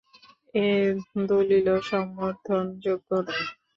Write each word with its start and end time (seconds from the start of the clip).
এ 0.55 0.67
দলীলও 1.27 1.77
সমর্থনযোগ্য 1.89 3.09
নয়। 3.25 3.45